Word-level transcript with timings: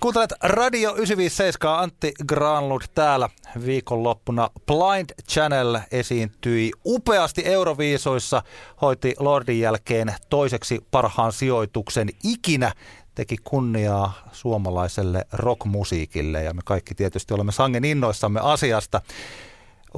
Kuuntelet 0.00 0.32
Radio 0.42 0.90
957, 0.94 1.78
Antti 1.78 2.12
Granlund 2.28 2.82
täällä. 2.94 3.28
Viikonloppuna 3.66 4.50
Blind 4.66 5.10
Channel 5.30 5.78
esiintyi 5.90 6.70
upeasti 6.86 7.42
Euroviisoissa, 7.44 8.42
hoiti 8.82 9.14
Lordin 9.18 9.60
jälkeen 9.60 10.14
toiseksi 10.30 10.80
parhaan 10.90 11.32
sijoituksen 11.32 12.08
ikinä, 12.24 12.72
teki 13.14 13.36
kunniaa 13.44 14.12
suomalaiselle 14.32 15.24
rockmusiikille 15.32 16.42
ja 16.42 16.54
me 16.54 16.60
kaikki 16.64 16.94
tietysti 16.94 17.34
olemme 17.34 17.52
sangen 17.52 17.84
innoissamme 17.84 18.40
asiasta 18.42 19.00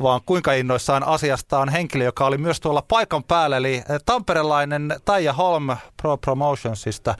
vaan 0.02 0.20
kuinka 0.26 0.52
innoissaan 0.52 1.02
asiasta 1.02 1.58
on 1.58 1.68
henkilö, 1.68 2.04
joka 2.04 2.26
oli 2.26 2.38
myös 2.38 2.60
tuolla 2.60 2.82
paikan 2.88 3.24
päällä, 3.24 3.56
eli 3.56 3.82
tamperelainen 4.06 4.94
Taija 5.04 5.32
Holm 5.32 5.76
Pro 5.96 6.16
Promotionsista. 6.16 7.14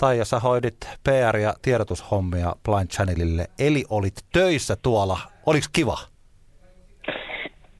Taija, 0.00 0.24
sä 0.24 0.38
hoidit 0.38 0.76
PR- 1.08 1.36
ja 1.36 1.52
tiedotushommia 1.62 2.52
Blind 2.64 2.88
Channelille, 2.88 3.44
eli 3.58 3.84
olit 3.90 4.14
töissä 4.32 4.74
tuolla. 4.82 5.18
Oliko 5.46 5.66
kiva? 5.72 5.96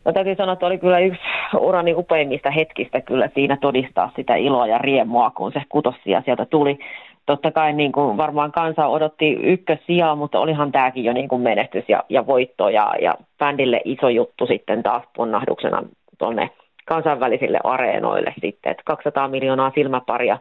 No 0.05 0.12
täytyy 0.12 0.34
sanoa, 0.34 0.52
että 0.52 0.66
oli 0.66 0.79
kyllä 0.79 0.98
yksi 0.98 1.20
urani 1.59 1.95
upeimmista 1.95 2.51
hetkistä 2.51 3.01
kyllä 3.01 3.29
siinä 3.34 3.57
todistaa 3.60 4.10
sitä 4.16 4.34
iloa 4.34 4.66
ja 4.66 4.79
riemua, 4.79 5.30
kun 5.30 5.52
se 5.52 5.62
kutosia 5.69 6.23
sieltä 6.24 6.46
tuli. 6.46 6.79
Totta 7.27 7.51
kai 7.51 7.73
niin 7.73 7.93
kuin 7.93 8.16
varmaan 8.16 8.52
kansa 8.52 8.87
odotti 8.87 9.32
ykkössijaa, 9.32 10.16
mutta 10.16 10.41
olihan 10.41 10.73
tämäkin 10.73 11.05
jo 11.05 11.12
niin 11.12 11.29
kuin 11.29 11.43
menestys 11.43 11.85
ja, 11.88 12.05
ja 12.09 12.27
voitto 12.27 12.69
ja, 12.69 12.95
ja 13.02 13.15
bändille 13.38 13.80
iso 13.85 14.09
juttu 14.09 14.46
sitten 14.46 14.82
taas 14.82 15.02
ponnahduksena 15.16 15.82
tuonne 16.19 16.51
kansainvälisille 16.87 17.59
areenoille 17.65 18.35
sitten, 18.41 18.71
että 18.71 18.82
200 18.87 19.29
miljoonaa 19.29 19.73
silmäparia 19.74 20.38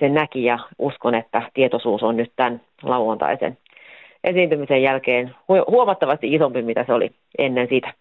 sen 0.00 0.14
näki 0.14 0.44
ja 0.44 0.58
uskon, 0.78 1.14
että 1.14 1.50
tietoisuus 1.54 2.02
on 2.02 2.16
nyt 2.16 2.32
tämän 2.36 2.60
lauantaisen 2.82 3.58
esiintymisen 4.24 4.82
jälkeen 4.82 5.34
huomattavasti 5.48 6.34
isompi, 6.34 6.62
mitä 6.62 6.84
se 6.86 6.92
oli 6.92 7.10
ennen 7.38 7.68
sitä. 7.70 7.92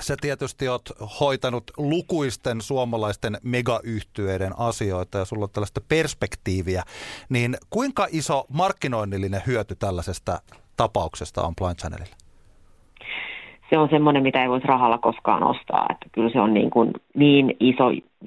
Sä 0.00 0.14
tietysti 0.20 0.68
oot 0.68 0.82
hoitanut 1.20 1.64
lukuisten 1.76 2.60
suomalaisten 2.60 3.36
megayhtyeiden 3.42 4.52
asioita 4.58 5.18
ja 5.18 5.24
sulla 5.24 5.44
on 5.44 5.50
tällaista 5.50 5.80
perspektiiviä, 5.88 6.82
niin 7.28 7.54
kuinka 7.70 8.06
iso 8.12 8.44
markkinoinnillinen 8.48 9.40
hyöty 9.46 9.74
tällaisesta 9.74 10.32
tapauksesta 10.76 11.42
on 11.42 11.54
Blind 11.60 11.76
Channelilla? 11.76 12.16
Se 13.70 13.78
on 13.78 13.88
semmoinen, 13.90 14.22
mitä 14.22 14.42
ei 14.42 14.48
voisi 14.48 14.66
rahalla 14.66 14.98
koskaan 14.98 15.42
ostaa. 15.42 15.86
Että 15.90 16.06
kyllä 16.12 16.30
se 16.30 16.40
on 16.40 16.54
niin, 16.54 16.70
kuin 16.70 16.92
niin 17.14 17.56
iso 17.60 17.84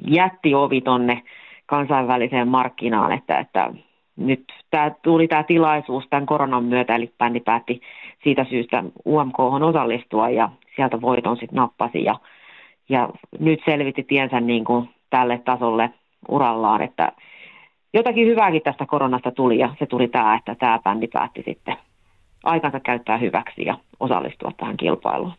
jättiovi 0.08 0.81
tonne 0.81 1.23
kansainväliseen 1.68 2.48
markkinaan, 2.48 3.12
että, 3.12 3.40
että 3.40 3.73
nyt 4.16 4.44
tämä, 4.70 4.92
tuli 5.02 5.28
tämä 5.28 5.44
tilaisuus 5.44 6.04
tämän 6.10 6.26
koronan 6.26 6.64
myötä, 6.64 6.96
eli 6.96 7.14
bändi 7.18 7.40
päätti 7.40 7.82
siitä 8.23 8.46
syystä 8.50 8.84
UMK 9.06 9.40
osallistua 9.40 10.30
ja 10.30 10.50
sieltä 10.76 11.02
voiton 11.02 11.38
sitten 11.38 11.56
nappasi 11.56 12.04
ja, 12.04 12.20
ja 12.90 13.10
nyt 13.40 13.60
selvitti 13.66 14.04
tiensä 14.04 14.40
niin 14.40 14.66
kuin 14.66 14.90
tälle 15.10 15.42
tasolle 15.45 15.90
urallaan, 16.30 16.82
että 16.82 17.12
jotakin 17.94 18.28
hyvääkin 18.28 18.62
tästä 18.62 18.86
koronasta 18.86 19.32
tuli 19.32 19.60
ja 19.60 19.76
se 19.80 19.86
tuli 19.86 20.08
tämä, 20.08 20.36
että 20.36 20.56
tämä 20.56 20.80
bändi 20.84 21.08
päätti 21.08 21.44
sitten 21.45 21.78
aikansa 22.44 22.80
käyttää 22.80 23.18
hyväksi 23.18 23.66
ja 23.66 23.78
osallistua 24.00 24.52
tähän 24.58 24.78
kilpailuun. 24.78 25.34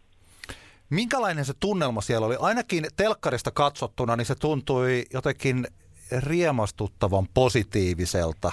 Minkälainen 0.91 1.45
se 1.45 1.53
tunnelma 1.61 2.01
siellä 2.01 2.27
oli? 2.27 2.37
Ainakin 2.41 2.85
telkkarista 2.97 3.51
katsottuna, 3.51 4.17
niin 4.17 4.27
se 4.27 4.35
tuntui 4.35 5.03
jotenkin 5.15 5.67
riemastuttavan 6.13 7.27
positiiviselta 7.35 8.53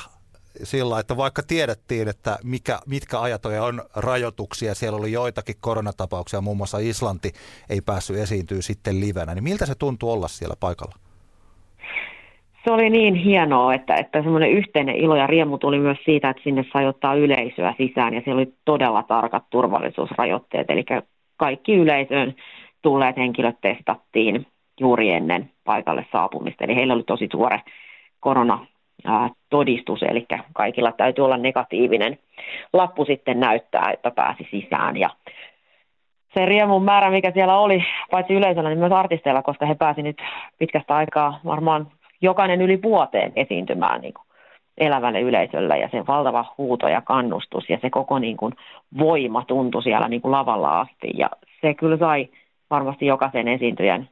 sillä, 0.63 0.99
että 0.99 1.17
vaikka 1.17 1.41
tiedettiin, 1.47 2.07
että 2.07 2.37
mikä, 2.43 2.79
mitkä 2.87 3.21
ajatoja 3.21 3.63
on 3.63 3.81
rajoituksia, 3.95 4.75
siellä 4.75 4.97
oli 4.99 5.11
joitakin 5.11 5.55
koronatapauksia, 5.59 6.41
muun 6.41 6.57
muassa 6.57 6.77
Islanti 6.77 7.31
ei 7.69 7.81
päässyt 7.85 8.17
esiintyä 8.17 8.61
sitten 8.61 8.99
livenä, 8.99 9.35
niin 9.35 9.43
miltä 9.43 9.65
se 9.65 9.75
tuntuu 9.75 10.11
olla 10.11 10.27
siellä 10.27 10.55
paikalla? 10.59 10.95
Se 12.63 12.71
oli 12.71 12.89
niin 12.89 13.15
hienoa, 13.15 13.73
että, 13.73 13.95
että 13.95 14.21
semmoinen 14.21 14.51
yhteinen 14.51 14.95
ilo 14.95 15.15
ja 15.15 15.27
riemu 15.27 15.57
tuli 15.57 15.79
myös 15.79 15.97
siitä, 16.05 16.29
että 16.29 16.43
sinne 16.43 16.65
sai 16.73 16.87
ottaa 16.87 17.15
yleisöä 17.15 17.73
sisään 17.77 18.13
ja 18.13 18.21
siellä 18.21 18.39
oli 18.39 18.53
todella 18.65 19.03
tarkat 19.03 19.43
turvallisuusrajoitteet, 19.49 20.69
eli 20.69 20.85
kaikki 21.37 21.73
yleisöön 21.73 22.35
tulleet 22.81 23.17
henkilöt 23.17 23.55
testattiin 23.61 24.47
juuri 24.79 25.09
ennen 25.09 25.51
paikalle 25.65 26.05
saapumista. 26.11 26.63
Eli 26.63 26.75
heillä 26.75 26.93
oli 26.93 27.03
tosi 27.03 27.27
tuore 27.27 27.61
koronatodistus, 28.19 30.03
eli 30.03 30.25
kaikilla 30.53 30.91
täytyy 30.91 31.25
olla 31.25 31.37
negatiivinen 31.37 32.19
lappu 32.73 33.05
sitten 33.05 33.39
näyttää, 33.39 33.91
että 33.93 34.11
pääsi 34.11 34.47
sisään. 34.51 34.97
Ja 34.97 35.09
se 36.33 36.45
riemun 36.45 36.83
määrä, 36.83 37.09
mikä 37.09 37.31
siellä 37.31 37.57
oli, 37.57 37.85
paitsi 38.11 38.33
yleisöllä, 38.33 38.69
niin 38.69 38.79
myös 38.79 38.91
artisteilla, 38.91 39.41
koska 39.41 39.65
he 39.65 39.75
pääsi 39.75 40.01
nyt 40.01 40.17
pitkästä 40.57 40.95
aikaa 40.95 41.39
varmaan 41.45 41.87
jokainen 42.21 42.61
yli 42.61 42.81
vuoteen 42.81 43.31
esiintymään 43.35 44.01
niin 44.01 44.13
kuin 44.13 44.25
elävälle 44.77 45.21
yleisölle 45.21 45.77
ja 45.79 45.89
se 45.91 46.07
valtava 46.07 46.45
huuto 46.57 46.87
ja 46.87 47.01
kannustus 47.01 47.69
ja 47.69 47.77
se 47.81 47.89
koko 47.89 48.19
niin 48.19 48.37
kuin 48.37 48.53
voima 48.97 49.43
tuntui 49.47 49.83
siellä 49.83 50.07
niin 50.07 50.21
kuin 50.21 50.31
lavalla 50.31 50.79
asti 50.79 51.11
ja 51.17 51.29
se 51.61 51.73
kyllä 51.73 51.97
sai 51.97 52.29
varmasti 52.69 53.05
jokaisen 53.05 53.47
esiintyjän 53.47 54.09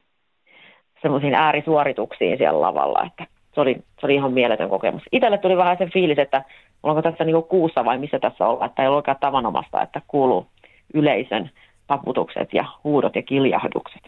semmoisiin 1.04 1.34
äärisuorituksiin 1.34 2.38
siellä 2.38 2.60
lavalla, 2.60 3.02
että 3.06 3.26
se 3.54 3.60
oli, 3.60 3.74
se 3.74 4.06
oli 4.06 4.14
ihan 4.14 4.32
mieletön 4.32 4.70
kokemus. 4.70 5.02
Itelle 5.12 5.38
tuli 5.38 5.56
vähän 5.56 5.78
se 5.78 5.86
fiilis, 5.86 6.18
että 6.18 6.44
onko 6.82 7.02
tässä 7.02 7.24
niin 7.24 7.42
kuussa 7.42 7.84
vai 7.84 7.98
missä 7.98 8.18
tässä 8.18 8.46
ollaan, 8.46 8.70
että 8.70 8.82
ei 8.82 8.88
ole 8.88 8.96
oikein 8.96 9.16
tavanomasta, 9.20 9.82
että 9.82 10.02
kuuluu 10.08 10.46
yleisön 10.94 11.50
taputukset 11.86 12.48
ja 12.52 12.64
huudot 12.84 13.16
ja 13.16 13.22
kiljahdukset. 13.22 14.02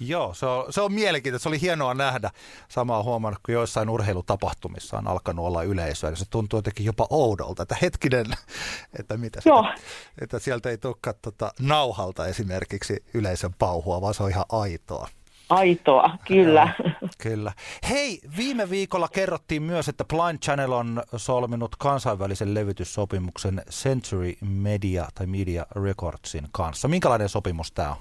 Joo, 0.00 0.34
se 0.34 0.46
on, 0.46 0.72
se 0.72 0.80
on 0.80 0.92
mielenkiintoista. 0.92 1.42
Se 1.42 1.48
oli 1.48 1.60
hienoa 1.60 1.94
nähdä. 1.94 2.30
Samaa 2.68 3.02
huomannut, 3.02 3.40
kun 3.46 3.54
joissain 3.54 3.88
urheilutapahtumissa 3.88 4.98
on 4.98 5.08
alkanut 5.08 5.46
olla 5.46 5.62
yleisöä. 5.62 6.10
Ja 6.10 6.16
se 6.16 6.30
tuntuu 6.30 6.58
jotenkin 6.58 6.86
jopa 6.86 7.06
oudolta, 7.10 7.62
että 7.62 7.76
hetkinen, 7.82 8.26
että 9.00 9.16
mitä 9.16 9.40
Joo. 9.44 9.62
Sitä, 9.62 9.74
että 10.20 10.38
sieltä 10.38 10.70
ei 10.70 10.78
tulekaan 10.78 11.16
tota, 11.22 11.52
nauhalta 11.60 12.26
esimerkiksi 12.26 13.04
yleisön 13.14 13.54
pauhua, 13.58 14.00
vaan 14.00 14.14
se 14.14 14.22
on 14.22 14.30
ihan 14.30 14.44
aitoa 14.52 15.08
aitoa, 15.52 16.10
kyllä. 16.26 16.68
Joo, 16.78 17.08
kyllä. 17.22 17.52
Hei, 17.90 18.18
viime 18.36 18.70
viikolla 18.70 19.08
kerrottiin 19.08 19.62
myös, 19.62 19.88
että 19.88 20.04
Blind 20.04 20.38
Channel 20.38 20.72
on 20.72 21.02
solminut 21.16 21.76
kansainvälisen 21.78 22.54
levytyssopimuksen 22.54 23.62
Century 23.70 24.32
Media 24.62 25.04
tai 25.14 25.26
Media 25.26 25.66
Recordsin 25.84 26.44
kanssa. 26.52 26.88
Minkälainen 26.88 27.28
sopimus 27.28 27.72
tämä 27.72 27.90
on? 27.90 27.96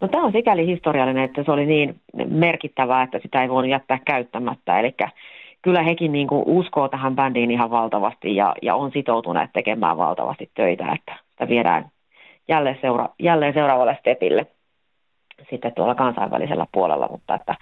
No 0.00 0.08
tämä 0.08 0.24
on 0.24 0.32
sikäli 0.32 0.66
historiallinen, 0.66 1.24
että 1.24 1.44
se 1.44 1.52
oli 1.52 1.66
niin 1.66 2.00
merkittävää, 2.26 3.02
että 3.02 3.18
sitä 3.22 3.42
ei 3.42 3.48
voinut 3.48 3.70
jättää 3.70 3.98
käyttämättä. 4.06 4.80
Eli 4.80 4.94
kyllä 5.62 5.82
hekin 5.82 6.12
niin 6.12 6.26
kuin 6.26 6.42
uskoo 6.46 6.88
tähän 6.88 7.16
bändiin 7.16 7.50
ihan 7.50 7.70
valtavasti 7.70 8.36
ja, 8.36 8.54
ja 8.62 8.74
on 8.74 8.90
sitoutuneet 8.92 9.50
tekemään 9.52 9.96
valtavasti 9.96 10.50
töitä, 10.54 10.92
että 10.94 11.18
sitä 11.30 11.48
viedään 11.48 11.90
jälleen, 12.48 12.78
seura- 12.80 13.14
jälleen 13.18 13.54
seuraavalle 13.54 13.96
stepille 14.00 14.46
sitten 15.50 15.72
tuolla 15.74 15.94
kansainvälisellä 15.94 16.66
puolella, 16.72 17.08
mutta 17.10 17.34
että 17.34 17.54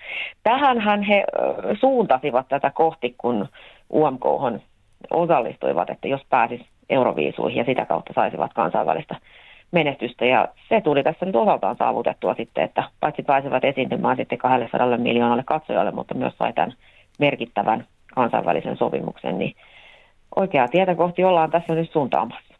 tähänhän 0.43 1.03
he 1.03 1.25
suuntasivat 1.81 2.49
tätä 2.49 2.71
kohti, 2.71 3.15
kun 3.19 3.49
UMK 3.93 4.25
osallistuivat, 5.11 5.91
että 5.91 6.09
jos 6.09 6.21
pääsis 6.29 6.61
Euroviisuihin 6.91 7.59
ja 7.59 7.65
sitä 7.65 7.87
kautta 7.87 8.13
saisivat 8.15 8.55
kansainvälistä 8.55 9.17
menestystä. 9.73 10.25
Ja 10.25 10.49
se 10.69 10.81
tuli 10.81 11.03
tässä 11.03 11.27
nyt 11.27 11.37
osaltaan 11.37 11.77
saavutettua 11.77 12.35
sitten, 12.35 12.65
että 12.65 12.85
paitsi 13.01 13.23
pääsevät 13.23 13.65
esiintymään 13.65 14.17
sitten 14.17 14.39
200 14.39 14.99
miljoonalle 14.99 15.45
katsojalle, 15.47 15.91
mutta 15.91 16.15
myös 16.15 16.35
sai 16.39 16.53
tämän 16.53 16.75
merkittävän 17.19 17.87
kansainvälisen 18.15 18.77
sopimuksen, 18.77 19.39
niin 19.39 19.57
oikeaa 20.37 20.69
tietä 20.69 20.95
kohti 20.95 21.25
ollaan 21.25 21.50
tässä 21.50 21.75
nyt 21.75 21.93
suuntaamassa. 21.93 22.55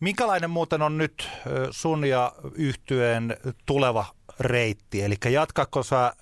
Minkälainen 0.00 0.50
muuten 0.50 0.82
on 0.82 0.98
nyt 0.98 1.30
sun 1.70 2.04
ja 2.04 2.32
yhtyeen 2.58 3.36
tuleva 3.66 4.04
reitti? 4.40 5.02
Eli 5.02 5.14
jatkako 5.32 5.82
sä 5.82 6.12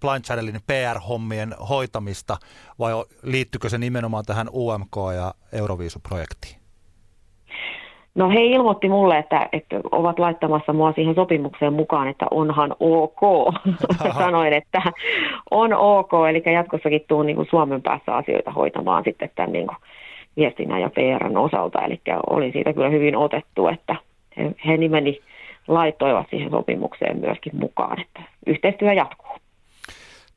Blind 0.00 0.24
Channelin 0.24 0.60
PR-hommien 0.66 1.54
hoitamista 1.68 2.36
vai 2.78 2.92
liittyykö 3.22 3.68
se 3.68 3.78
nimenomaan 3.78 4.24
tähän 4.24 4.48
UMK- 4.48 5.14
ja 5.14 5.34
Euroviisuprojektiin? 5.52 6.62
No 8.14 8.30
he 8.30 8.44
ilmoitti 8.44 8.88
mulle, 8.88 9.18
että, 9.18 9.48
että 9.52 9.80
ovat 9.92 10.18
laittamassa 10.18 10.72
mua 10.72 10.92
siihen 10.92 11.14
sopimukseen 11.14 11.72
mukaan, 11.72 12.08
että 12.08 12.26
onhan 12.30 12.76
ok. 12.80 13.20
Sanoin, 14.18 14.52
että 14.52 14.82
on 15.50 15.72
ok, 15.72 16.10
eli 16.30 16.42
jatkossakin 16.54 17.04
tuun 17.08 17.26
niin 17.26 17.36
kuin 17.36 17.48
Suomen 17.50 17.82
päässä 17.82 18.14
asioita 18.14 18.50
hoitamaan 18.50 19.04
sitten 19.04 19.30
tämän 19.34 19.52
niin 19.52 19.66
kuin 19.66 19.76
viestinnän 20.36 20.80
ja 20.80 20.90
PRn 20.90 21.36
osalta. 21.36 21.82
Eli 21.82 22.00
oli 22.30 22.52
siitä 22.52 22.72
kyllä 22.72 22.88
hyvin 22.88 23.16
otettu, 23.16 23.68
että 23.68 23.96
he, 24.36 24.54
he 24.66 24.76
nimeni 24.76 25.20
laittoivat 25.68 26.26
siihen 26.30 26.50
sopimukseen 26.50 27.20
myöskin 27.20 27.56
mukaan, 27.56 28.00
että 28.00 28.22
yhteistyö 28.46 28.92
jatkuu. 28.92 29.36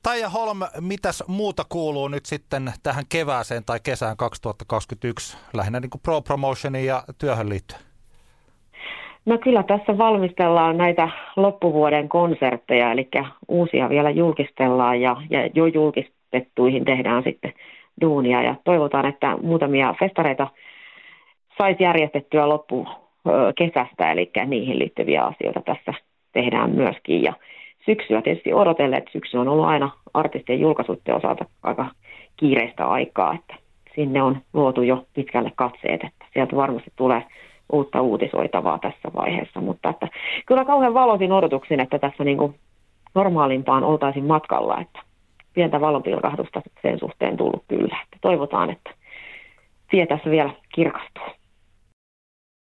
Taija 0.03 0.29
Holm, 0.29 0.57
mitäs 0.81 1.23
muuta 1.27 1.63
kuuluu 1.69 2.07
nyt 2.07 2.25
sitten 2.25 2.71
tähän 2.83 3.03
kevääseen 3.09 3.63
tai 3.65 3.79
kesään 3.83 4.17
2021, 4.17 5.37
lähinnä 5.53 5.79
niin 5.79 5.89
kuin 5.89 6.01
pro 6.01 6.21
promotioniin 6.21 6.85
ja 6.85 7.03
työhön 7.19 7.49
liittyen? 7.49 7.81
No 9.25 9.37
kyllä 9.37 9.63
tässä 9.63 9.97
valmistellaan 9.97 10.77
näitä 10.77 11.09
loppuvuoden 11.35 12.09
konsertteja, 12.09 12.91
eli 12.91 13.09
uusia 13.47 13.89
vielä 13.89 14.09
julkistellaan 14.09 15.01
ja, 15.01 15.15
ja 15.29 15.49
jo 15.53 15.65
julkistettuihin 15.65 16.85
tehdään 16.85 17.23
sitten 17.23 17.53
duunia 18.01 18.41
ja 18.41 18.55
toivotaan, 18.63 19.05
että 19.05 19.37
muutamia 19.37 19.95
festareita 19.99 20.47
saisi 21.57 21.83
järjestettyä 21.83 22.49
loppu 22.49 22.87
kesästä, 23.57 24.11
eli 24.11 24.31
niihin 24.45 24.79
liittyviä 24.79 25.23
asioita 25.23 25.61
tässä 25.61 25.93
tehdään 26.31 26.71
myöskin 26.71 27.23
ja 27.23 27.33
syksyä 27.85 28.21
tietysti 28.21 28.53
odotellen, 28.53 28.97
että 28.97 29.11
syksy 29.11 29.37
on 29.37 29.47
ollut 29.47 29.65
aina 29.65 29.91
artistien 30.13 30.59
julkaisuiden 30.59 31.15
osalta 31.15 31.45
aika 31.63 31.85
kiireistä 32.37 32.87
aikaa, 32.87 33.33
että 33.33 33.55
sinne 33.95 34.23
on 34.23 34.37
luotu 34.53 34.81
jo 34.81 35.05
pitkälle 35.13 35.51
katseet, 35.55 36.03
että 36.03 36.25
sieltä 36.33 36.55
varmasti 36.55 36.91
tulee 36.95 37.23
uutta 37.71 38.01
uutisoitavaa 38.01 38.79
tässä 38.79 39.11
vaiheessa, 39.15 39.61
mutta 39.61 39.89
että 39.89 40.07
kyllä 40.45 40.65
kauhean 40.65 40.93
valoisin 40.93 41.31
odotuksin, 41.31 41.79
että 41.79 41.99
tässä 41.99 42.23
niin 42.23 42.37
kuin 42.37 42.55
normaalimpaan 43.15 43.83
oltaisiin 43.83 44.25
matkalla, 44.25 44.81
että 44.81 44.99
pientä 45.53 45.81
valonpilkahdusta 45.81 46.61
sen 46.81 46.99
suhteen 46.99 47.37
tullut 47.37 47.63
kyllä. 47.67 47.97
Että 48.03 48.17
toivotaan, 48.21 48.69
että 48.69 48.91
tie 49.89 50.05
tässä 50.05 50.29
vielä 50.29 50.49
kirkastuu. 50.75 51.23